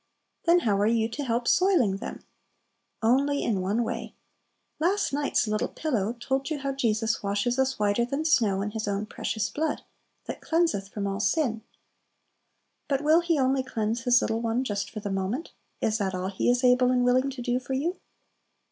Then 0.45 0.61
how 0.61 0.79
are 0.79 0.87
you 0.87 1.07
to 1.09 1.23
help 1.23 1.47
soiling 1.47 1.97
them? 1.97 2.23
Only 3.03 3.43
in 3.43 3.61
one 3.61 3.83
way. 3.83 4.15
Last 4.79 5.13
night's 5.13 5.47
"little 5.47 5.67
pillow" 5.67 6.13
told 6.19 6.49
you 6.49 6.57
how 6.57 6.71
Jesus 6.71 7.21
washes 7.21 7.59
us 7.59 7.77
"whiter 7.77 8.03
than 8.03 8.25
snow" 8.25 8.63
in 8.63 8.71
His 8.71 8.87
own 8.87 9.05
precious 9.05 9.51
blood, 9.51 9.83
that 10.25 10.41
cleanseth 10.41 10.89
from 10.89 11.05
all 11.05 11.19
sin. 11.19 11.61
But 12.87 13.01
will 13.03 13.19
He 13.21 13.37
only 13.37 13.61
cleanse 13.61 14.01
His 14.05 14.23
little 14.23 14.41
one 14.41 14.63
just 14.63 14.89
for 14.89 15.01
the 15.01 15.11
moment? 15.11 15.51
is 15.81 15.99
that 15.99 16.15
all 16.15 16.29
He 16.29 16.49
is 16.49 16.63
able 16.63 16.89
and 16.89 17.05
willing 17.05 17.29
to 17.29 17.41
do 17.43 17.59
for 17.59 17.73
you? 17.73 17.99